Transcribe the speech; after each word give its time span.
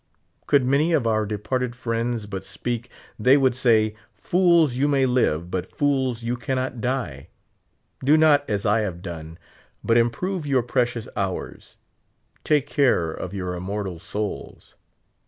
Could 0.47 0.65
many 0.65 0.93
of 0.93 1.05
our 1.05 1.27
departed 1.27 1.75
friends 1.75 2.25
but 2.25 2.41
sjjeak, 2.41 2.87
they 3.19 3.37
would 3.37 3.53
s&y, 3.53 3.93
fools 4.15 4.73
you 4.75 4.87
may 4.87 5.05
live, 5.05 5.51
but 5.51 5.71
fools 5.77 6.23
you 6.23 6.35
cannot 6.37 6.81
die. 6.81 7.27
Do 8.03 8.17
not 8.17 8.43
as 8.49 8.65
I 8.65 8.79
have 8.79 9.03
done, 9.03 9.37
but 9.83 9.99
improve 9.99 10.47
your 10.47 10.63
precious 10.63 11.07
hours; 11.15 11.77
take 12.43 12.65
care 12.65 13.11
of 13.11 13.35
your 13.35 13.53
immortal 13.53 13.99
souls. 13.99 14.75